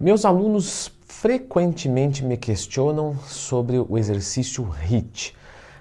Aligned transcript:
Meus 0.00 0.24
alunos 0.24 0.92
frequentemente 1.08 2.24
me 2.24 2.36
questionam 2.36 3.16
sobre 3.26 3.80
o 3.80 3.98
exercício 3.98 4.62
HIT, 4.62 5.34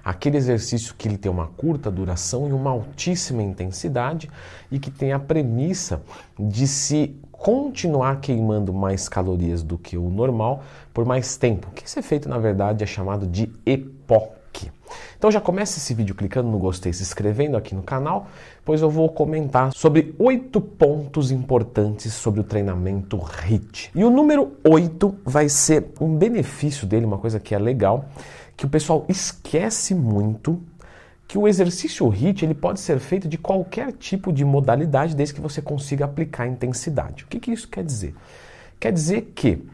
aquele 0.04 0.38
exercício 0.38 0.96
que 0.98 1.08
ele 1.08 1.20
tem 1.20 1.32
uma 1.32 1.46
curta 1.46 1.92
duração 1.92 2.50
e 2.50 2.52
uma 2.52 2.72
altíssima 2.72 3.44
intensidade 3.44 4.28
e 4.72 4.80
que 4.80 4.90
tem 4.90 5.14
a 5.14 5.20
premissa 5.20 6.02
de 6.40 6.68
se 6.68 7.16
continuar 7.32 8.20
queimando 8.20 8.74
mais 8.74 9.08
calorias 9.08 9.62
do 9.62 9.78
que 9.78 9.96
o 10.00 10.10
normal 10.10 10.64
por 10.92 11.06
mais 11.06 11.38
tempo. 11.38 11.68
O 11.68 11.72
que 11.72 11.86
esse 11.86 12.00
efeito, 12.00 12.28
na 12.28 12.40
verdade, 12.40 12.84
é 12.84 12.88
chamado 12.88 13.28
de 13.28 13.54
EPOC. 13.68 14.32
Então 15.18 15.32
já 15.32 15.42
começa 15.42 15.80
esse 15.80 15.96
vídeo 15.96 16.14
clicando 16.14 16.48
no 16.48 16.60
gostei, 16.60 16.94
se 16.94 17.02
inscrevendo 17.02 17.58
aqui 17.58 17.74
no 17.74 17.82
canal, 17.82 18.28
pois 18.64 18.82
eu 18.82 18.90
vou 18.90 19.10
comentar 19.10 19.74
sobre 19.74 20.14
oito 20.20 20.62
pontos 20.62 21.32
importantes 21.32 22.14
sobre 22.14 22.40
o 22.40 22.44
treinamento 22.44 23.18
HIT. 23.18 23.90
E 23.96 24.04
o 24.04 24.12
número 24.12 24.54
8 24.64 25.16
vai 25.26 25.50
ser 25.50 25.88
um 26.00 26.16
benefício 26.16 26.86
dele, 26.86 27.06
uma 27.06 27.18
coisa 27.18 27.40
que 27.40 27.56
é 27.56 27.58
legal, 27.58 28.06
que 28.56 28.66
o 28.68 28.70
pessoal 28.70 29.06
esquece 29.10 29.96
muito 29.96 30.62
que 31.28 31.38
o 31.38 31.48
exercício 31.48 32.08
HIT 32.08 32.46
ele 32.46 32.54
pode 32.54 32.80
ser 32.80 33.00
feito 33.00 33.28
de 33.28 33.40
qualquer 33.40 33.92
tipo 33.94 34.32
de 34.32 34.46
modalidade 34.46 35.16
desde 35.16 35.34
que 35.34 35.42
você 35.42 35.64
consiga 35.64 36.06
aplicar 36.06 36.44
a 36.44 36.48
intensidade. 36.48 37.24
O 37.24 37.28
que, 37.28 37.40
que 37.40 37.52
isso 37.52 37.68
quer 37.68 37.84
dizer? 37.84 38.16
Quer 38.80 38.94
dizer 38.94 39.34
que 39.36 39.68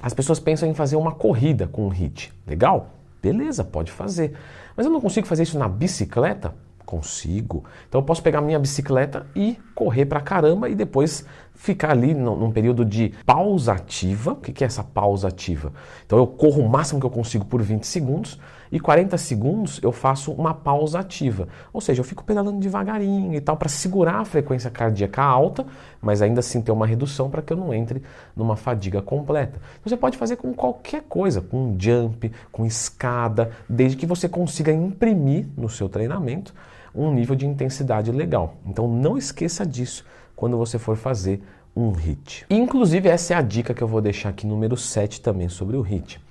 as 0.00 0.14
pessoas 0.14 0.40
pensam 0.40 0.68
em 0.68 0.74
fazer 0.74 0.96
uma 0.96 1.12
corrida 1.12 1.68
com 1.68 1.86
o 1.86 1.90
HIT. 1.90 2.32
Legal? 2.46 2.96
Beleza, 3.22 3.64
pode 3.64 3.90
fazer. 3.90 4.34
Mas 4.76 4.86
eu 4.86 4.92
não 4.92 5.00
consigo 5.00 5.26
fazer 5.26 5.44
isso 5.44 5.58
na 5.58 5.68
bicicleta? 5.68 6.54
Consigo. 6.84 7.64
Então 7.88 8.00
eu 8.00 8.04
posso 8.04 8.22
pegar 8.22 8.40
minha 8.40 8.58
bicicleta 8.58 9.26
e 9.34 9.58
correr 9.74 10.06
pra 10.06 10.20
caramba 10.20 10.68
e 10.68 10.74
depois 10.74 11.24
ficar 11.54 11.90
ali 11.90 12.14
num, 12.14 12.52
período 12.52 12.84
de 12.84 13.12
pausa 13.24 13.72
ativa. 13.72 14.32
O 14.32 14.36
que 14.36 14.62
é 14.62 14.66
essa 14.66 14.84
pausa 14.84 15.28
ativa? 15.28 15.72
Então 16.04 16.18
eu 16.18 16.26
corro 16.26 16.62
o 16.62 16.68
máximo 16.68 17.00
que 17.00 17.06
eu 17.06 17.10
consigo 17.10 17.44
por 17.44 17.60
20 17.62 17.84
segundos 17.84 18.38
e 18.70 18.80
40 18.80 19.16
segundos 19.18 19.80
eu 19.82 19.92
faço 19.92 20.32
uma 20.32 20.54
pausa 20.54 21.00
ativa. 21.00 21.48
Ou 21.72 21.80
seja, 21.80 22.00
eu 22.00 22.04
fico 22.04 22.24
pedalando 22.24 22.58
devagarinho 22.58 23.34
e 23.34 23.40
tal 23.40 23.56
para 23.56 23.68
segurar 23.68 24.20
a 24.20 24.24
frequência 24.24 24.70
cardíaca 24.70 25.22
alta, 25.22 25.66
mas 26.00 26.22
ainda 26.22 26.40
assim 26.40 26.60
ter 26.60 26.72
uma 26.72 26.86
redução 26.86 27.30
para 27.30 27.42
que 27.42 27.52
eu 27.52 27.56
não 27.56 27.72
entre 27.72 28.02
numa 28.34 28.56
fadiga 28.56 29.00
completa. 29.02 29.60
Você 29.84 29.96
pode 29.96 30.16
fazer 30.16 30.36
com 30.36 30.52
qualquer 30.52 31.02
coisa, 31.02 31.40
com 31.40 31.76
jump, 31.78 32.30
com 32.52 32.64
escada, 32.64 33.50
desde 33.68 33.96
que 33.96 34.06
você 34.06 34.28
consiga 34.28 34.72
imprimir 34.72 35.46
no 35.56 35.68
seu 35.68 35.88
treinamento 35.88 36.54
um 36.94 37.12
nível 37.12 37.36
de 37.36 37.46
intensidade 37.46 38.10
legal. 38.10 38.54
Então 38.66 38.88
não 38.88 39.18
esqueça 39.18 39.66
disso 39.66 40.04
quando 40.34 40.56
você 40.56 40.78
for 40.78 40.96
fazer 40.96 41.42
um 41.76 41.90
HIT. 41.92 42.46
Inclusive, 42.48 43.08
essa 43.08 43.34
é 43.34 43.36
a 43.36 43.42
dica 43.42 43.74
que 43.74 43.82
eu 43.82 43.88
vou 43.88 44.00
deixar 44.00 44.30
aqui, 44.30 44.46
número 44.46 44.76
7 44.76 45.20
também, 45.20 45.48
sobre 45.48 45.76
o 45.76 45.82
HIT. 45.82 46.24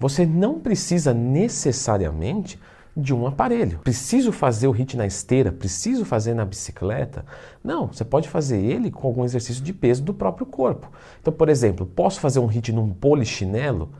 Você 0.00 0.24
não 0.24 0.58
precisa 0.58 1.12
necessariamente 1.12 2.58
de 2.96 3.14
um 3.14 3.26
aparelho. 3.26 3.78
Preciso 3.80 4.32
fazer 4.32 4.66
o 4.66 4.72
HIT 4.72 4.96
na 4.96 5.06
esteira? 5.06 5.52
Preciso 5.52 6.06
fazer 6.06 6.32
na 6.32 6.44
bicicleta? 6.44 7.24
Não, 7.62 7.86
você 7.86 8.02
pode 8.02 8.26
fazer 8.26 8.58
ele 8.58 8.90
com 8.90 9.06
algum 9.06 9.24
exercício 9.24 9.62
de 9.62 9.74
peso 9.74 10.02
do 10.02 10.14
próprio 10.14 10.46
corpo. 10.46 10.90
Então, 11.20 11.30
por 11.30 11.50
exemplo, 11.50 11.84
posso 11.84 12.18
fazer 12.18 12.40
um 12.40 12.46
HIT 12.46 12.72
num 12.72 12.88
polichinelo? 12.88 13.90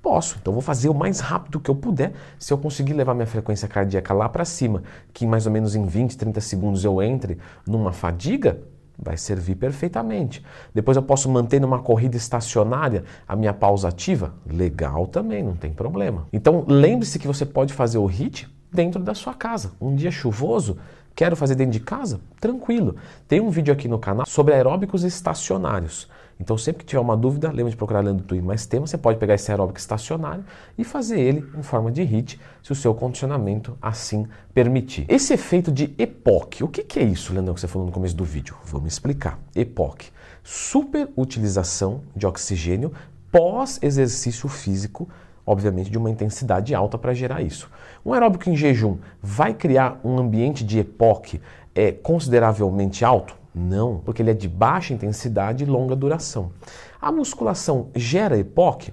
Posso, 0.00 0.38
então 0.40 0.52
vou 0.52 0.62
fazer 0.62 0.88
o 0.88 0.94
mais 0.94 1.18
rápido 1.18 1.58
que 1.58 1.68
eu 1.68 1.74
puder. 1.74 2.12
Se 2.38 2.52
eu 2.52 2.58
conseguir 2.58 2.92
levar 2.92 3.14
minha 3.14 3.26
frequência 3.26 3.66
cardíaca 3.66 4.14
lá 4.14 4.28
para 4.28 4.44
cima, 4.44 4.84
que 5.12 5.26
mais 5.26 5.44
ou 5.44 5.50
menos 5.50 5.74
em 5.74 5.84
20, 5.84 6.16
30 6.16 6.40
segundos 6.40 6.84
eu 6.84 7.02
entre 7.02 7.36
numa 7.66 7.92
fadiga, 7.92 8.60
vai 8.98 9.16
servir 9.16 9.54
perfeitamente. 9.54 10.44
Depois 10.74 10.96
eu 10.96 11.02
posso 11.02 11.30
manter 11.30 11.60
numa 11.60 11.78
corrida 11.78 12.16
estacionária 12.16 13.04
a 13.26 13.36
minha 13.36 13.54
pausa 13.54 13.88
ativa? 13.88 14.34
Legal 14.46 15.06
também, 15.06 15.42
não 15.42 15.54
tem 15.54 15.72
problema. 15.72 16.26
Então 16.32 16.64
lembre-se 16.66 17.18
que 17.18 17.26
você 17.26 17.46
pode 17.46 17.72
fazer 17.72 17.98
o 17.98 18.06
HIT 18.06 18.48
dentro 18.72 19.02
da 19.02 19.14
sua 19.14 19.34
casa. 19.34 19.72
Um 19.80 19.94
dia 19.94 20.10
chuvoso, 20.10 20.78
quero 21.14 21.36
fazer 21.36 21.54
dentro 21.54 21.72
de 21.72 21.80
casa? 21.80 22.20
Tranquilo. 22.40 22.96
Tem 23.26 23.40
um 23.40 23.50
vídeo 23.50 23.72
aqui 23.72 23.86
no 23.86 23.98
canal 23.98 24.26
sobre 24.26 24.54
aeróbicos 24.54 25.04
estacionários. 25.04 26.08
Então, 26.40 26.56
sempre 26.56 26.80
que 26.80 26.86
tiver 26.86 27.00
uma 27.00 27.16
dúvida, 27.16 27.50
lembra 27.50 27.70
de 27.70 27.76
procurar 27.76 28.00
Leandro 28.00 28.24
Twin 28.24 28.40
mais 28.40 28.64
tema. 28.64 28.86
Você 28.86 28.96
pode 28.96 29.18
pegar 29.18 29.34
esse 29.34 29.50
aeróbico 29.50 29.78
estacionário 29.78 30.44
e 30.76 30.84
fazer 30.84 31.20
ele 31.20 31.44
em 31.56 31.62
forma 31.62 31.90
de 31.90 32.02
HIT, 32.02 32.40
se 32.62 32.70
o 32.70 32.74
seu 32.74 32.94
condicionamento 32.94 33.76
assim 33.82 34.26
permitir. 34.54 35.04
Esse 35.08 35.34
efeito 35.34 35.72
de 35.72 35.94
EPOC, 35.98 36.62
o 36.62 36.68
que, 36.68 36.84
que 36.84 37.00
é 37.00 37.02
isso, 37.02 37.32
Leandro, 37.32 37.54
que 37.54 37.60
você 37.60 37.66
falou 37.66 37.86
no 37.86 37.92
começo 37.92 38.14
do 38.14 38.24
vídeo? 38.24 38.56
Vamos 38.64 38.92
explicar. 38.92 39.38
EPOC, 39.54 40.06
superutilização 40.44 42.02
de 42.14 42.26
oxigênio 42.26 42.92
pós-exercício 43.32 44.48
físico, 44.48 45.08
obviamente 45.44 45.90
de 45.90 45.98
uma 45.98 46.10
intensidade 46.10 46.74
alta 46.74 46.96
para 46.96 47.12
gerar 47.12 47.42
isso. 47.42 47.68
Um 48.04 48.12
aeróbico 48.12 48.48
em 48.48 48.56
jejum 48.56 48.98
vai 49.20 49.52
criar 49.52 50.00
um 50.04 50.18
ambiente 50.18 50.64
de 50.64 50.78
EPOC 50.78 51.40
é, 51.74 51.92
consideravelmente 51.92 53.04
alto? 53.04 53.36
Não, 53.58 53.98
porque 53.98 54.22
ele 54.22 54.30
é 54.30 54.34
de 54.34 54.48
baixa 54.48 54.94
intensidade 54.94 55.64
e 55.64 55.66
longa 55.66 55.96
duração. 55.96 56.52
A 57.00 57.10
musculação 57.10 57.88
gera 57.92 58.38
EPOC? 58.38 58.92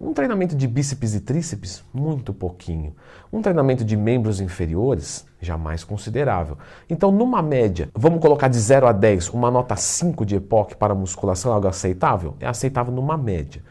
Um 0.00 0.12
treinamento 0.12 0.56
de 0.56 0.66
bíceps 0.66 1.14
e 1.14 1.20
tríceps, 1.20 1.84
muito 1.92 2.32
pouquinho. 2.32 2.94
Um 3.30 3.42
treinamento 3.42 3.84
de 3.84 3.96
membros 3.96 4.40
inferiores, 4.40 5.26
jamais 5.40 5.84
considerável. 5.84 6.56
Então, 6.88 7.10
numa 7.12 7.42
média, 7.42 7.90
vamos 7.94 8.20
colocar 8.20 8.48
de 8.48 8.58
0 8.58 8.86
a 8.86 8.92
10, 8.92 9.30
uma 9.30 9.50
nota 9.50 9.76
5 9.76 10.24
de 10.24 10.36
EPOC 10.36 10.76
para 10.76 10.94
musculação 10.94 11.52
é 11.52 11.54
algo 11.54 11.68
aceitável? 11.68 12.36
É 12.40 12.46
aceitável 12.46 12.92
numa 12.92 13.16
média. 13.16 13.62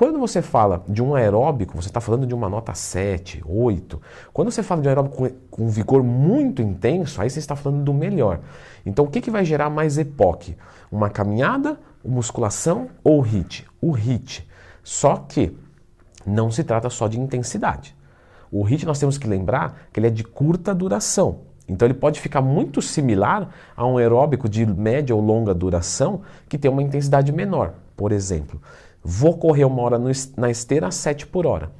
Quando 0.00 0.18
você 0.18 0.40
fala 0.40 0.82
de 0.88 1.02
um 1.02 1.14
aeróbico, 1.14 1.76
você 1.76 1.88
está 1.88 2.00
falando 2.00 2.26
de 2.26 2.34
uma 2.34 2.48
nota 2.48 2.72
7, 2.72 3.42
8. 3.46 4.00
Quando 4.32 4.50
você 4.50 4.62
fala 4.62 4.80
de 4.80 4.88
um 4.88 4.90
aeróbico 4.90 5.14
com, 5.14 5.30
com 5.50 5.68
vigor 5.68 6.02
muito 6.02 6.62
intenso, 6.62 7.20
aí 7.20 7.28
você 7.28 7.38
está 7.38 7.54
falando 7.54 7.84
do 7.84 7.92
melhor. 7.92 8.40
Então, 8.86 9.04
o 9.04 9.08
que, 9.10 9.20
que 9.20 9.30
vai 9.30 9.44
gerar 9.44 9.68
mais 9.68 9.98
EPOC? 9.98 10.56
Uma 10.90 11.10
caminhada, 11.10 11.78
musculação 12.02 12.88
ou 13.04 13.20
HIT? 13.20 13.66
O 13.78 13.92
HIT. 13.92 14.48
Só 14.82 15.16
que 15.16 15.54
não 16.24 16.50
se 16.50 16.64
trata 16.64 16.88
só 16.88 17.06
de 17.06 17.20
intensidade. 17.20 17.94
O 18.50 18.64
HIT 18.64 18.86
nós 18.86 18.98
temos 18.98 19.18
que 19.18 19.28
lembrar 19.28 19.82
que 19.92 20.00
ele 20.00 20.06
é 20.06 20.10
de 20.10 20.24
curta 20.24 20.74
duração. 20.74 21.40
Então 21.68 21.86
ele 21.86 21.92
pode 21.92 22.20
ficar 22.20 22.40
muito 22.40 22.80
similar 22.80 23.50
a 23.76 23.86
um 23.86 23.98
aeróbico 23.98 24.48
de 24.48 24.64
média 24.64 25.14
ou 25.14 25.20
longa 25.20 25.52
duração 25.52 26.22
que 26.48 26.56
tem 26.56 26.70
uma 26.70 26.82
intensidade 26.82 27.30
menor. 27.32 27.74
Por 27.94 28.12
exemplo, 28.12 28.58
Vou 29.02 29.36
correr 29.36 29.64
uma 29.64 29.82
hora 29.82 29.98
na 30.36 30.50
esteira 30.50 30.88
a 30.88 30.90
7 30.90 31.26
por 31.26 31.46
hora. 31.46 31.70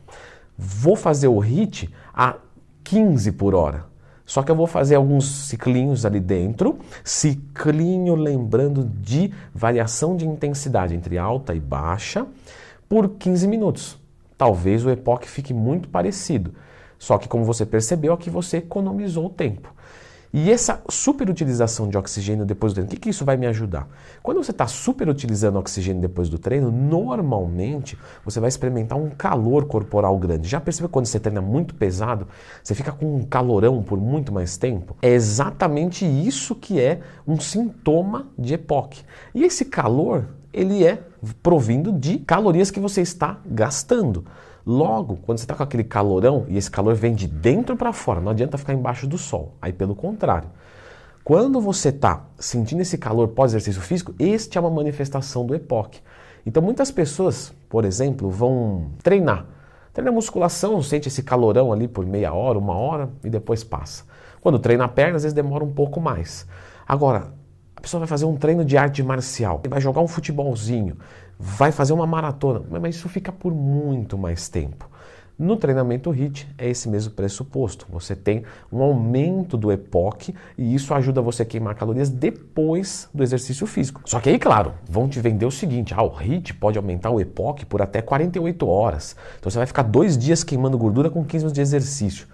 Vou 0.56 0.96
fazer 0.96 1.28
o 1.28 1.38
HIT 1.38 1.90
a 2.12 2.36
15 2.84 3.32
por 3.32 3.54
hora. 3.54 3.84
Só 4.24 4.42
que 4.42 4.50
eu 4.50 4.54
vou 4.54 4.66
fazer 4.66 4.94
alguns 4.94 5.26
ciclinhos 5.48 6.06
ali 6.06 6.20
dentro, 6.20 6.78
ciclinho 7.02 8.14
lembrando 8.14 8.84
de 8.84 9.32
variação 9.52 10.16
de 10.16 10.24
intensidade 10.24 10.94
entre 10.94 11.18
alta 11.18 11.52
e 11.52 11.58
baixa, 11.58 12.26
por 12.88 13.08
15 13.08 13.48
minutos. 13.48 13.98
Talvez 14.38 14.84
o 14.84 14.90
EPOC 14.90 15.28
fique 15.28 15.52
muito 15.52 15.88
parecido. 15.88 16.54
Só 16.98 17.18
que, 17.18 17.28
como 17.28 17.44
você 17.44 17.66
percebeu, 17.66 18.12
aqui 18.12 18.30
você 18.30 18.58
economizou 18.58 19.26
o 19.26 19.30
tempo. 19.30 19.74
E 20.32 20.50
essa 20.50 20.80
superutilização 20.88 21.88
de 21.88 21.98
oxigênio 21.98 22.46
depois 22.46 22.72
do 22.72 22.76
treino, 22.76 22.88
o 22.88 22.90
que, 22.90 23.00
que 23.00 23.10
isso 23.10 23.24
vai 23.24 23.36
me 23.36 23.48
ajudar? 23.48 23.88
Quando 24.22 24.42
você 24.42 24.52
está 24.52 24.64
superutilizando 24.66 25.58
oxigênio 25.58 26.00
depois 26.00 26.28
do 26.28 26.38
treino, 26.38 26.70
normalmente 26.70 27.98
você 28.24 28.38
vai 28.38 28.48
experimentar 28.48 28.96
um 28.96 29.10
calor 29.10 29.64
corporal 29.64 30.16
grande. 30.18 30.48
Já 30.48 30.60
percebeu 30.60 30.88
quando 30.88 31.06
você 31.06 31.18
treina 31.18 31.40
muito 31.40 31.74
pesado, 31.74 32.28
você 32.62 32.76
fica 32.76 32.92
com 32.92 33.16
um 33.16 33.24
calorão 33.24 33.82
por 33.82 33.98
muito 33.98 34.32
mais 34.32 34.56
tempo? 34.56 34.96
É 35.02 35.10
exatamente 35.10 36.04
isso 36.04 36.54
que 36.54 36.80
é 36.80 37.00
um 37.26 37.40
sintoma 37.40 38.28
de 38.38 38.54
EPOC. 38.54 39.02
E 39.34 39.42
esse 39.42 39.64
calor, 39.64 40.28
ele 40.52 40.84
é 40.84 41.02
provindo 41.42 41.90
de 41.90 42.18
calorias 42.18 42.70
que 42.70 42.78
você 42.78 43.00
está 43.00 43.40
gastando. 43.44 44.24
Logo, 44.66 45.16
quando 45.16 45.38
você 45.38 45.44
está 45.44 45.54
com 45.54 45.62
aquele 45.62 45.84
calorão 45.84 46.44
e 46.48 46.56
esse 46.56 46.70
calor 46.70 46.94
vem 46.94 47.14
de 47.14 47.26
dentro 47.26 47.76
para 47.76 47.92
fora, 47.92 48.20
não 48.20 48.30
adianta 48.30 48.58
ficar 48.58 48.74
embaixo 48.74 49.06
do 49.06 49.16
sol. 49.16 49.54
Aí, 49.60 49.72
pelo 49.72 49.94
contrário, 49.94 50.50
quando 51.24 51.60
você 51.60 51.88
está 51.88 52.24
sentindo 52.38 52.82
esse 52.82 52.98
calor 52.98 53.28
pós-exercício 53.28 53.80
físico, 53.80 54.14
este 54.18 54.58
é 54.58 54.60
uma 54.60 54.70
manifestação 54.70 55.46
do 55.46 55.54
EPOC. 55.54 56.00
Então, 56.44 56.62
muitas 56.62 56.90
pessoas, 56.90 57.52
por 57.68 57.84
exemplo, 57.84 58.30
vão 58.30 58.90
treinar. 59.02 59.46
Treina 59.92 60.12
musculação, 60.12 60.80
sente 60.82 61.08
esse 61.08 61.22
calorão 61.22 61.72
ali 61.72 61.88
por 61.88 62.06
meia 62.06 62.32
hora, 62.32 62.58
uma 62.58 62.74
hora 62.74 63.10
e 63.24 63.30
depois 63.30 63.64
passa. 63.64 64.04
Quando 64.40 64.58
treina 64.58 64.84
a 64.84 64.88
perna, 64.88 65.16
às 65.16 65.22
vezes 65.22 65.34
demora 65.34 65.64
um 65.64 65.72
pouco 65.72 66.00
mais. 66.00 66.46
Agora, 66.86 67.32
a 67.80 67.82
pessoa 67.82 68.00
vai 68.00 68.06
fazer 68.06 68.26
um 68.26 68.36
treino 68.36 68.62
de 68.62 68.76
arte 68.76 69.02
marcial, 69.02 69.62
vai 69.66 69.80
jogar 69.80 70.02
um 70.02 70.06
futebolzinho, 70.06 70.98
vai 71.38 71.72
fazer 71.72 71.94
uma 71.94 72.06
maratona, 72.06 72.62
mas 72.78 72.96
isso 72.96 73.08
fica 73.08 73.32
por 73.32 73.54
muito 73.54 74.18
mais 74.18 74.50
tempo. 74.50 74.86
No 75.38 75.56
treinamento 75.56 76.10
HIIT 76.10 76.46
é 76.58 76.68
esse 76.68 76.86
mesmo 76.86 77.14
pressuposto. 77.14 77.86
Você 77.90 78.14
tem 78.14 78.44
um 78.70 78.82
aumento 78.82 79.56
do 79.56 79.72
EPOC 79.72 80.34
e 80.58 80.74
isso 80.74 80.92
ajuda 80.92 81.22
você 81.22 81.42
a 81.42 81.46
queimar 81.46 81.74
calorias 81.74 82.10
depois 82.10 83.08
do 83.14 83.22
exercício 83.22 83.66
físico. 83.66 84.02
Só 84.04 84.20
que 84.20 84.28
aí, 84.28 84.38
claro, 84.38 84.74
vão 84.86 85.08
te 85.08 85.18
vender 85.18 85.46
o 85.46 85.50
seguinte: 85.50 85.94
ah, 85.96 86.02
o 86.02 86.14
HIIT 86.14 86.52
pode 86.52 86.76
aumentar 86.76 87.08
o 87.08 87.18
EPOC 87.18 87.64
por 87.64 87.80
até 87.80 88.02
48 88.02 88.68
horas. 88.68 89.16
Então 89.38 89.50
você 89.50 89.56
vai 89.56 89.66
ficar 89.66 89.84
dois 89.84 90.18
dias 90.18 90.44
queimando 90.44 90.76
gordura 90.76 91.08
com 91.08 91.24
15 91.24 91.44
minutos 91.44 91.54
de 91.54 91.62
exercício. 91.62 92.26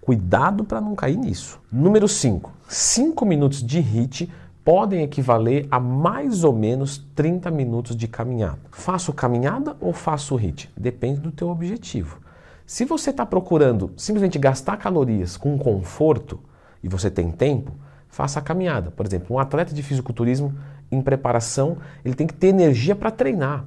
Cuidado 0.00 0.64
para 0.64 0.80
não 0.80 0.96
cair 0.96 1.16
nisso. 1.16 1.60
Número 1.70 2.08
5. 2.08 2.52
5 2.66 3.24
minutos 3.24 3.62
de 3.62 3.78
HIIT 3.78 4.28
podem 4.68 5.02
equivaler 5.02 5.66
a 5.70 5.80
mais 5.80 6.44
ou 6.44 6.52
menos 6.52 6.98
30 7.14 7.50
minutos 7.50 7.96
de 7.96 8.06
caminhada. 8.06 8.58
Faço 8.70 9.14
caminhada 9.14 9.74
ou 9.80 9.94
faço 9.94 10.36
HIIT? 10.36 10.70
Depende 10.76 11.20
do 11.20 11.32
teu 11.32 11.48
objetivo. 11.48 12.20
Se 12.66 12.84
você 12.84 13.08
está 13.08 13.24
procurando 13.24 13.90
simplesmente 13.96 14.38
gastar 14.38 14.76
calorias 14.76 15.38
com 15.38 15.56
conforto 15.56 16.38
e 16.82 16.88
você 16.88 17.10
tem 17.10 17.30
tempo, 17.30 17.72
faça 18.08 18.40
a 18.40 18.42
caminhada. 18.42 18.90
Por 18.90 19.06
exemplo, 19.06 19.34
um 19.34 19.38
atleta 19.38 19.72
de 19.72 19.82
fisiculturismo 19.82 20.54
em 20.92 21.00
preparação, 21.00 21.78
ele 22.04 22.14
tem 22.14 22.26
que 22.26 22.34
ter 22.34 22.48
energia 22.48 22.94
para 22.94 23.10
treinar. 23.10 23.64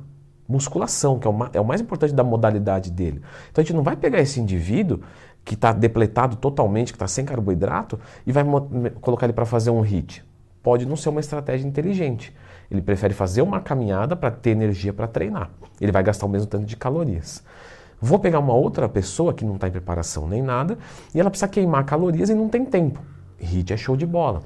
Musculação, 0.48 1.18
que 1.18 1.28
é 1.28 1.32
o, 1.32 1.50
é 1.54 1.60
o 1.60 1.66
mais 1.66 1.82
importante 1.82 2.14
da 2.14 2.24
modalidade 2.24 2.92
dele. 2.92 3.24
Então 3.52 3.64
a 3.64 3.66
gente 3.66 3.76
não 3.76 3.82
vai 3.82 3.96
pegar 3.96 4.20
esse 4.20 4.40
indivíduo 4.40 5.00
que 5.44 5.56
está 5.56 5.74
depletado 5.74 6.36
totalmente, 6.36 6.94
que 6.94 6.98
está 6.98 7.08
sem 7.08 7.26
carboidrato, 7.26 8.00
e 8.24 8.32
vai 8.32 8.44
colocar 9.02 9.26
ele 9.26 9.34
para 9.34 9.48
fazer 9.48 9.72
um 9.72 9.82
HIIT 9.84 10.30
pode 10.62 10.86
não 10.86 10.96
ser 10.96 11.10
uma 11.10 11.20
estratégia 11.20 11.68
inteligente. 11.68 12.34
Ele 12.70 12.82
prefere 12.82 13.14
fazer 13.14 13.42
uma 13.42 13.60
caminhada 13.60 14.16
para 14.16 14.32
ter 14.32 14.52
energia 14.52 14.94
para 14.94 15.08
treinar. 15.08 15.50
Ele 15.80 15.92
vai 15.92 16.04
gastar 16.04 16.26
o 16.26 16.30
mesmo 16.30 16.48
tanto 16.48 16.66
de 16.66 16.78
calorias. 16.78 17.44
Vou 18.00 18.18
pegar 18.18 18.40
uma 18.40 18.54
outra 18.54 18.90
pessoa 18.90 19.34
que 19.34 19.46
não 19.46 19.56
está 19.56 19.68
em 19.68 19.72
preparação 19.72 20.28
nem 20.28 20.42
nada 20.42 20.78
e 21.14 21.20
ela 21.20 21.30
precisa 21.30 21.48
queimar 21.48 21.86
calorias 21.86 22.30
e 22.30 22.34
não 22.34 22.50
tem 22.50 22.66
tempo. 22.66 23.02
HIIT 23.40 23.74
é 23.74 23.78
show 23.78 23.96
de 23.96 24.06
bola. 24.06 24.42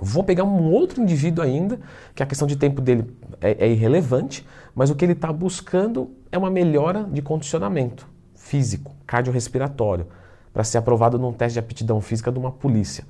Vou 0.00 0.24
pegar 0.24 0.44
um 0.44 0.70
outro 0.70 1.00
indivíduo 1.00 1.44
ainda, 1.44 1.78
que 2.14 2.22
a 2.22 2.26
questão 2.26 2.46
de 2.46 2.56
tempo 2.56 2.80
dele 2.80 3.16
é, 3.40 3.66
é 3.66 3.70
irrelevante, 3.70 4.46
mas 4.74 4.90
o 4.90 4.94
que 4.94 5.04
ele 5.04 5.12
está 5.12 5.32
buscando 5.32 6.10
é 6.30 6.36
uma 6.36 6.50
melhora 6.50 7.04
de 7.04 7.22
condicionamento 7.22 8.06
físico, 8.34 8.92
cardiorrespiratório, 9.06 10.06
para 10.52 10.64
ser 10.64 10.78
aprovado 10.78 11.18
num 11.18 11.32
teste 11.32 11.54
de 11.54 11.60
aptidão 11.60 12.00
física 12.00 12.30
de 12.30 12.38
uma 12.38 12.50
polícia. 12.50 13.04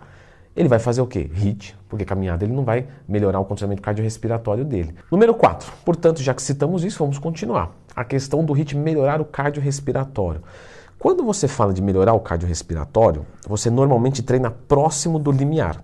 Ele 0.56 0.68
vai 0.68 0.78
fazer 0.78 1.00
o 1.00 1.06
quê? 1.06 1.28
HIIT, 1.34 1.76
porque 1.88 2.04
caminhada 2.04 2.44
ele 2.44 2.52
não 2.52 2.64
vai 2.64 2.86
melhorar 3.08 3.40
o 3.40 3.44
condicionamento 3.44 3.82
cardiorrespiratório 3.82 4.64
dele. 4.64 4.94
Número 5.10 5.34
4. 5.34 5.72
Portanto, 5.84 6.22
já 6.22 6.32
que 6.32 6.40
citamos 6.40 6.84
isso, 6.84 7.00
vamos 7.00 7.18
continuar. 7.18 7.72
A 7.94 8.04
questão 8.04 8.44
do 8.44 8.52
HIIT 8.52 8.76
melhorar 8.76 9.20
o 9.20 9.24
cardiorrespiratório. 9.24 10.42
Quando 10.96 11.24
você 11.24 11.48
fala 11.48 11.72
de 11.72 11.82
melhorar 11.82 12.14
o 12.14 12.20
cardiorrespiratório, 12.20 13.26
você 13.46 13.68
normalmente 13.68 14.22
treina 14.22 14.48
próximo 14.50 15.18
do 15.18 15.32
limiar, 15.32 15.82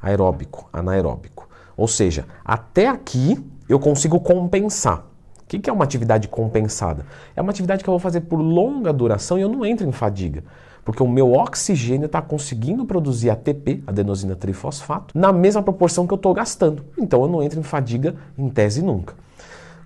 aeróbico, 0.00 0.68
anaeróbico. 0.72 1.48
Ou 1.76 1.88
seja, 1.88 2.24
até 2.44 2.86
aqui 2.86 3.44
eu 3.68 3.80
consigo 3.80 4.20
compensar. 4.20 5.04
O 5.42 5.46
que 5.46 5.68
é 5.68 5.72
uma 5.72 5.84
atividade 5.84 6.28
compensada? 6.28 7.04
É 7.36 7.42
uma 7.42 7.50
atividade 7.50 7.82
que 7.82 7.90
eu 7.90 7.92
vou 7.92 7.98
fazer 7.98 8.22
por 8.22 8.36
longa 8.36 8.92
duração 8.92 9.36
e 9.36 9.42
eu 9.42 9.48
não 9.48 9.66
entro 9.66 9.86
em 9.86 9.92
fadiga 9.92 10.44
porque 10.84 11.02
o 11.02 11.08
meu 11.08 11.32
oxigênio 11.32 12.06
está 12.06 12.20
conseguindo 12.20 12.84
produzir 12.84 13.30
ATP, 13.30 13.82
adenosina 13.86 14.34
trifosfato, 14.34 15.16
na 15.16 15.32
mesma 15.32 15.62
proporção 15.62 16.06
que 16.06 16.12
eu 16.12 16.16
estou 16.16 16.34
gastando. 16.34 16.84
Então 16.98 17.22
eu 17.22 17.28
não 17.28 17.42
entro 17.42 17.60
em 17.60 17.62
fadiga 17.62 18.14
em 18.36 18.48
tese 18.48 18.82
nunca. 18.82 19.14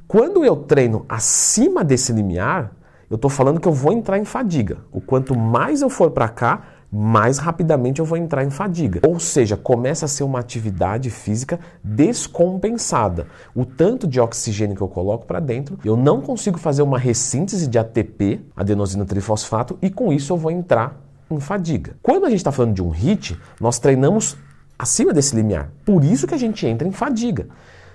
Quando 0.09 0.45
eu 0.45 0.57
treino 0.57 1.05
acima 1.09 1.83
desse 1.83 2.13
limiar, 2.13 2.73
eu 3.11 3.17
estou 3.17 3.31
falando 3.31 3.61
que 3.61 3.69
eu 3.69 3.73
vou 3.73 3.93
entrar 3.93 4.19
em 4.19 4.25
fadiga. 4.25 4.79
O 4.93 5.01
quanto 5.01 5.37
mais 5.37 5.83
eu 5.83 5.91
for 5.91 6.11
para 6.11 6.29
cá, 6.29 6.63
mais 6.99 7.37
rapidamente 7.37 8.01
eu 8.01 8.07
vou 8.07 8.17
entrar 8.17 8.43
em 8.43 8.49
fadiga. 8.49 9.01
Ou 9.07 9.21
seja, 9.21 9.55
começa 9.55 10.07
a 10.07 10.09
ser 10.09 10.25
uma 10.25 10.39
atividade 10.39 11.11
física 11.11 11.61
descompensada. 11.85 13.27
O 13.55 13.67
tanto 13.67 14.07
de 14.07 14.19
oxigênio 14.19 14.75
que 14.75 14.83
eu 14.83 14.89
coloco 14.89 15.27
para 15.27 15.39
dentro, 15.39 15.79
eu 15.85 15.95
não 15.95 16.23
consigo 16.23 16.59
fazer 16.59 16.81
uma 16.81 16.99
ressíntese 16.99 17.67
de 17.67 17.79
ATP, 17.79 18.41
adenosina 18.57 19.05
trifosfato, 19.05 19.79
e 19.83 19.91
com 19.91 20.11
isso 20.11 20.33
eu 20.33 20.39
vou 20.39 20.51
entrar 20.51 20.99
em 21.31 21.39
fadiga. 21.39 21.97
Quando 22.03 22.25
a 22.25 22.31
gente 22.31 22.39
está 22.39 22.51
falando 22.51 22.73
de 22.73 22.83
um 22.83 22.89
HIIT, 22.89 23.39
nós 23.61 23.79
treinamos 23.79 24.35
acima 24.79 25.13
desse 25.13 25.37
limiar. 25.37 25.71
Por 25.85 26.03
isso 26.03 26.27
que 26.27 26.35
a 26.35 26.39
gente 26.39 26.67
entra 26.67 26.89
em 26.89 26.93
fadiga. 26.93 27.47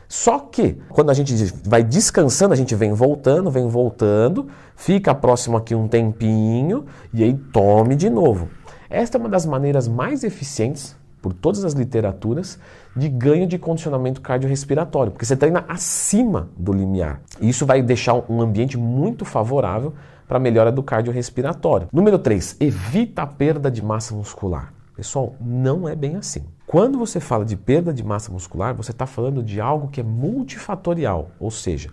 Só 0.07 0.37
que 0.39 0.77
quando 0.89 1.09
a 1.09 1.13
gente 1.13 1.33
vai 1.65 1.83
descansando, 1.83 2.53
a 2.53 2.57
gente 2.57 2.75
vem 2.75 2.93
voltando, 2.93 3.49
vem 3.49 3.67
voltando, 3.67 4.47
fica 4.75 5.15
próximo 5.15 5.57
aqui 5.57 5.73
um 5.73 5.87
tempinho 5.87 6.85
e 7.13 7.23
aí 7.23 7.33
tome 7.33 7.95
de 7.95 8.09
novo. 8.09 8.49
Esta 8.91 9.17
é 9.17 9.19
uma 9.19 9.29
das 9.29 9.45
maneiras 9.45 9.87
mais 9.87 10.21
eficientes, 10.21 10.97
por 11.21 11.33
todas 11.33 11.63
as 11.63 11.73
literaturas, 11.73 12.59
de 12.93 13.07
ganho 13.07 13.47
de 13.47 13.57
condicionamento 13.57 14.19
cardiorrespiratório, 14.19 15.13
porque 15.13 15.25
você 15.25 15.37
treina 15.37 15.63
acima 15.67 16.49
do 16.57 16.73
limiar. 16.73 17.21
E 17.39 17.47
isso 17.47 17.65
vai 17.65 17.81
deixar 17.81 18.15
um 18.29 18.41
ambiente 18.41 18.77
muito 18.77 19.23
favorável 19.23 19.93
para 20.27 20.37
a 20.37 20.41
melhora 20.41 20.71
do 20.71 20.83
cardiorrespiratório. 20.83 21.87
Número 21.93 22.19
3, 22.19 22.57
evita 22.59 23.21
a 23.21 23.27
perda 23.27 23.71
de 23.71 23.81
massa 23.81 24.13
muscular. 24.13 24.73
Pessoal, 24.93 25.35
não 25.39 25.87
é 25.87 25.95
bem 25.95 26.17
assim. 26.17 26.43
Quando 26.67 26.97
você 26.97 27.19
fala 27.19 27.45
de 27.45 27.55
perda 27.55 27.93
de 27.93 28.03
massa 28.03 28.31
muscular, 28.31 28.73
você 28.73 28.91
está 28.91 29.05
falando 29.05 29.41
de 29.41 29.61
algo 29.61 29.87
que 29.87 30.01
é 30.01 30.03
multifatorial, 30.03 31.31
ou 31.39 31.49
seja, 31.49 31.89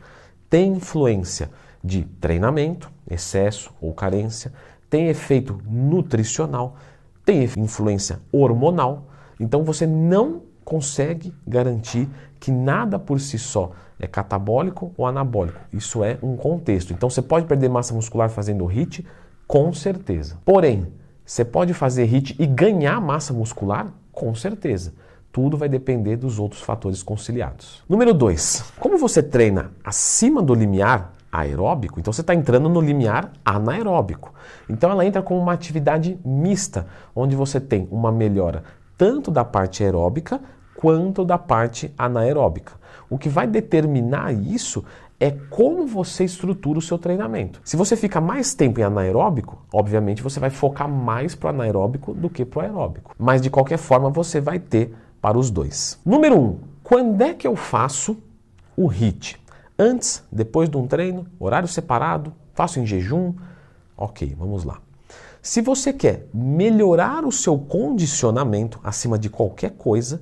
tem 0.50 0.72
influência 0.72 1.50
de 1.82 2.02
treinamento, 2.20 2.90
excesso 3.08 3.70
ou 3.80 3.94
carência, 3.94 4.52
tem 4.88 5.08
efeito 5.08 5.58
nutricional, 5.66 6.76
tem 7.24 7.44
influência 7.56 8.20
hormonal. 8.32 9.08
Então 9.38 9.62
você 9.62 9.86
não 9.86 10.42
consegue 10.64 11.32
garantir 11.46 12.08
que 12.38 12.50
nada 12.50 12.98
por 12.98 13.20
si 13.20 13.38
só 13.38 13.72
é 13.98 14.06
catabólico 14.06 14.92
ou 14.96 15.06
anabólico. 15.06 15.58
Isso 15.72 16.04
é 16.04 16.18
um 16.22 16.36
contexto. 16.36 16.92
Então 16.92 17.10
você 17.10 17.22
pode 17.22 17.46
perder 17.46 17.68
massa 17.68 17.94
muscular 17.94 18.30
fazendo 18.30 18.66
HIIT, 18.66 19.06
com 19.46 19.72
certeza. 19.72 20.38
Porém, 20.44 20.92
você 21.24 21.44
pode 21.44 21.74
fazer 21.74 22.04
HIIT 22.04 22.36
e 22.38 22.46
ganhar 22.46 23.00
massa 23.00 23.32
muscular, 23.32 23.92
com 24.12 24.34
certeza. 24.34 24.94
Tudo 25.32 25.56
vai 25.56 25.68
depender 25.68 26.16
dos 26.16 26.38
outros 26.38 26.62
fatores 26.62 27.02
conciliados. 27.02 27.82
Número 27.88 28.14
2. 28.14 28.72
Como 28.78 28.96
você 28.96 29.22
treina 29.22 29.72
acima 29.84 30.42
do 30.42 30.54
limiar, 30.54 31.12
aeróbico, 31.30 32.00
então 32.00 32.12
você 32.12 32.20
está 32.22 32.34
entrando 32.34 32.68
no 32.68 32.80
limiar 32.80 33.32
anaeróbico. 33.44 34.32
Então 34.68 34.90
ela 34.90 35.04
entra 35.04 35.22
como 35.22 35.40
uma 35.40 35.52
atividade 35.52 36.18
mista, 36.24 36.86
onde 37.14 37.36
você 37.36 37.60
tem 37.60 37.86
uma 37.90 38.10
melhora 38.10 38.64
tanto 38.98 39.30
da 39.30 39.44
parte 39.44 39.84
aeróbica 39.84 40.40
quanto 40.74 41.24
da 41.24 41.38
parte 41.38 41.94
anaeróbica. 41.96 42.72
O 43.08 43.16
que 43.16 43.28
vai 43.28 43.46
determinar 43.46 44.32
isso 44.32 44.84
é 45.20 45.30
como 45.30 45.86
você 45.86 46.24
estrutura 46.24 46.78
o 46.78 46.82
seu 46.82 46.98
treinamento. 46.98 47.60
Se 47.64 47.76
você 47.76 47.96
fica 47.96 48.20
mais 48.20 48.54
tempo 48.54 48.78
em 48.80 48.84
anaeróbico, 48.84 49.64
obviamente 49.72 50.22
você 50.22 50.38
vai 50.38 50.50
focar 50.50 50.88
mais 50.88 51.34
para 51.34 51.48
o 51.48 51.50
anaeróbico 51.50 52.14
do 52.14 52.28
que 52.28 52.44
para 52.44 52.58
o 52.58 52.62
aeróbico. 52.62 53.14
Mas 53.18 53.40
de 53.40 53.50
qualquer 53.50 53.78
forma 53.78 54.10
você 54.10 54.40
vai 54.40 54.58
ter 54.58 54.94
para 55.20 55.38
os 55.38 55.50
dois. 55.50 55.98
Número 56.04 56.36
1. 56.36 56.38
Um, 56.38 56.58
quando 56.82 57.22
é 57.22 57.34
que 57.34 57.46
eu 57.46 57.56
faço 57.56 58.16
o 58.76 58.86
HIIT? 58.86 59.40
Antes, 59.78 60.24
depois 60.32 60.68
de 60.68 60.76
um 60.76 60.88
treino, 60.88 61.26
horário 61.38 61.68
separado, 61.68 62.32
faço 62.52 62.80
em 62.80 62.86
jejum. 62.86 63.34
Ok, 63.96 64.34
vamos 64.36 64.64
lá. 64.64 64.80
Se 65.40 65.60
você 65.60 65.92
quer 65.92 66.26
melhorar 66.34 67.24
o 67.24 67.30
seu 67.30 67.56
condicionamento 67.56 68.80
acima 68.82 69.16
de 69.16 69.30
qualquer 69.30 69.70
coisa, 69.70 70.20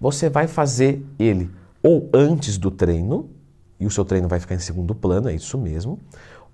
você 0.00 0.28
vai 0.28 0.48
fazer 0.48 1.06
ele 1.18 1.50
ou 1.82 2.10
antes 2.12 2.58
do 2.58 2.70
treino, 2.70 3.30
e 3.78 3.86
o 3.86 3.90
seu 3.90 4.04
treino 4.04 4.28
vai 4.28 4.40
ficar 4.40 4.56
em 4.56 4.58
segundo 4.58 4.94
plano, 4.94 5.28
é 5.28 5.34
isso 5.34 5.56
mesmo, 5.56 5.98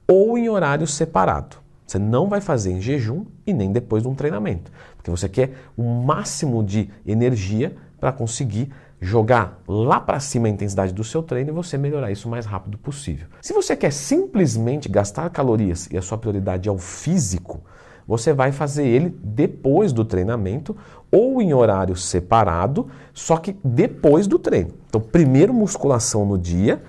ou 0.07 0.37
em 0.37 0.49
horário 0.49 0.87
separado. 0.87 1.57
Você 1.87 1.99
não 1.99 2.29
vai 2.29 2.41
fazer 2.41 2.73
em 2.73 2.81
jejum 2.81 3.25
e 3.47 3.53
nem 3.53 3.73
depois 3.73 4.03
de 4.03 4.09
um 4.09 4.15
treinamento, 4.15 4.71
porque 4.97 5.11
você 5.11 5.29
quer 5.29 5.55
o 5.77 5.83
máximo 5.83 6.63
de 6.63 6.91
energia 7.07 7.77
para 7.99 8.13
conseguir 8.13 8.71
jogar 9.01 9.63
lá 9.69 10.01
para 10.01 10.21
cima 10.21 10.47
a 10.47 10.51
intensidade 10.51 10.93
do 10.93 11.05
seu 11.05 11.23
treino 11.23 11.51
e 11.51 11.53
você 11.53 11.77
melhorar 11.77 12.11
isso 12.11 12.29
o 12.29 12.31
mais 12.31 12.47
rápido 12.47 12.79
possível. 12.79 13.29
Se 13.43 13.53
você 13.53 13.77
quer 13.77 13.93
simplesmente 13.93 14.89
gastar 14.89 15.29
calorias 15.31 15.89
e 15.91 15.99
a 15.99 16.03
sua 16.03 16.19
prioridade 16.19 16.69
é 16.69 16.73
o 16.73 16.79
físico, 16.79 17.63
você 18.07 18.33
vai 18.33 18.53
fazer 18.53 18.87
ele 18.87 19.15
depois 19.23 19.93
do 19.93 20.05
treinamento 20.05 20.77
ou 21.11 21.43
em 21.43 21.53
horário 21.53 21.97
separado, 21.97 22.89
só 23.13 23.37
que 23.37 23.57
depois 23.65 24.27
do 24.27 24.39
treino. 24.39 24.71
Então, 24.89 25.01
primeiro 25.01 25.53
musculação 25.53 26.25
no 26.25 26.39
dia, 26.39 26.83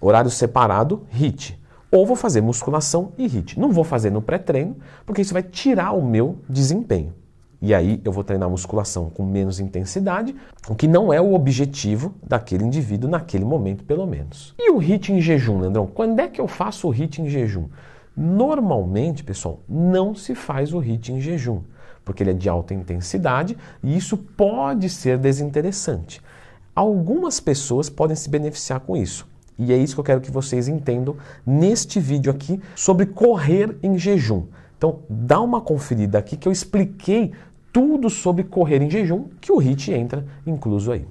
horário 0.00 0.30
separado, 0.30 1.06
HIIT. 1.12 1.58
Ou 1.90 2.06
vou 2.06 2.14
fazer 2.14 2.40
musculação 2.40 3.12
e 3.18 3.26
HIIT. 3.26 3.58
Não 3.58 3.72
vou 3.72 3.82
fazer 3.82 4.10
no 4.10 4.22
pré-treino, 4.22 4.76
porque 5.04 5.22
isso 5.22 5.32
vai 5.32 5.42
tirar 5.42 5.92
o 5.92 6.04
meu 6.04 6.38
desempenho. 6.48 7.14
E 7.62 7.74
aí 7.74 8.00
eu 8.04 8.10
vou 8.10 8.24
treinar 8.24 8.48
musculação 8.48 9.10
com 9.10 9.24
menos 9.24 9.60
intensidade, 9.60 10.34
o 10.66 10.74
que 10.74 10.88
não 10.88 11.12
é 11.12 11.20
o 11.20 11.34
objetivo 11.34 12.14
daquele 12.26 12.64
indivíduo 12.64 13.10
naquele 13.10 13.44
momento, 13.44 13.84
pelo 13.84 14.06
menos. 14.06 14.54
E 14.58 14.70
o 14.70 14.78
HIIT 14.78 15.12
em 15.12 15.20
jejum, 15.20 15.60
Leandrão? 15.60 15.86
Quando 15.86 16.20
é 16.20 16.28
que 16.28 16.40
eu 16.40 16.48
faço 16.48 16.88
o 16.88 16.90
HIIT 16.90 17.20
em 17.20 17.28
jejum? 17.28 17.68
Normalmente, 18.16 19.22
pessoal, 19.22 19.60
não 19.68 20.14
se 20.14 20.34
faz 20.34 20.72
o 20.72 20.78
HIIT 20.78 21.12
em 21.12 21.20
jejum, 21.20 21.60
porque 22.04 22.22
ele 22.22 22.30
é 22.30 22.34
de 22.34 22.48
alta 22.48 22.72
intensidade 22.72 23.56
e 23.82 23.94
isso 23.94 24.16
pode 24.16 24.88
ser 24.88 25.18
desinteressante. 25.18 26.20
Algumas 26.74 27.40
pessoas 27.40 27.90
podem 27.90 28.16
se 28.16 28.30
beneficiar 28.30 28.80
com 28.80 28.96
isso. 28.96 29.28
E 29.58 29.72
é 29.72 29.76
isso 29.76 29.94
que 29.94 30.00
eu 30.00 30.04
quero 30.04 30.20
que 30.22 30.30
vocês 30.30 30.68
entendam 30.68 31.16
neste 31.46 32.00
vídeo 32.00 32.32
aqui 32.32 32.58
sobre 32.74 33.04
correr 33.04 33.76
em 33.82 33.98
jejum. 33.98 34.44
Então, 34.78 35.00
dá 35.10 35.38
uma 35.42 35.60
conferida 35.60 36.18
aqui 36.18 36.38
que 36.38 36.48
eu 36.48 36.52
expliquei 36.52 37.32
tudo 37.72 38.10
sobre 38.10 38.44
correr 38.44 38.82
em 38.82 38.90
jejum, 38.90 39.28
que 39.40 39.52
o 39.52 39.60
HIIT 39.60 39.92
entra 39.92 40.26
incluso 40.46 40.92
aí. 40.92 41.04